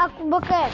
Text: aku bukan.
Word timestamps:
aku 0.00 0.20
bukan. 0.32 0.70